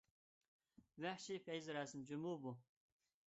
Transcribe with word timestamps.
ۋەھشىي 1.05 1.41
پەيزى 1.49 1.75
رەسىم 1.79 2.07
جۇمۇ 2.13 2.33
بۇ! 2.47 2.55